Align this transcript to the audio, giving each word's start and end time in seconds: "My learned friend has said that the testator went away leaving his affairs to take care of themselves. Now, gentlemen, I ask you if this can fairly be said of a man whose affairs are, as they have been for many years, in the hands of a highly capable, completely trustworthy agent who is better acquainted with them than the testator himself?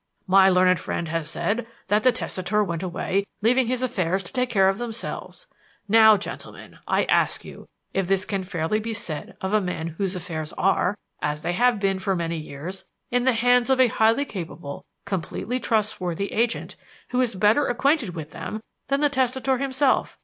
"My 0.25 0.49
learned 0.49 0.79
friend 0.79 1.09
has 1.09 1.29
said 1.29 1.67
that 1.87 2.01
the 2.01 2.11
testator 2.11 2.63
went 2.63 2.81
away 2.81 3.23
leaving 3.43 3.67
his 3.67 3.83
affairs 3.83 4.23
to 4.23 4.33
take 4.33 4.49
care 4.49 4.67
of 4.67 4.79
themselves. 4.79 5.45
Now, 5.87 6.17
gentlemen, 6.17 6.79
I 6.87 7.03
ask 7.03 7.45
you 7.45 7.67
if 7.93 8.07
this 8.07 8.25
can 8.25 8.41
fairly 8.41 8.79
be 8.79 8.93
said 8.93 9.37
of 9.41 9.53
a 9.53 9.61
man 9.61 9.89
whose 9.89 10.15
affairs 10.15 10.53
are, 10.53 10.97
as 11.21 11.43
they 11.43 11.53
have 11.53 11.79
been 11.79 11.99
for 11.99 12.15
many 12.15 12.37
years, 12.37 12.83
in 13.11 13.25
the 13.25 13.33
hands 13.33 13.69
of 13.69 13.79
a 13.79 13.89
highly 13.89 14.25
capable, 14.25 14.83
completely 15.05 15.59
trustworthy 15.59 16.31
agent 16.31 16.75
who 17.09 17.21
is 17.21 17.35
better 17.35 17.67
acquainted 17.67 18.15
with 18.15 18.31
them 18.31 18.59
than 18.87 19.01
the 19.01 19.07
testator 19.09 19.59
himself? 19.59 20.17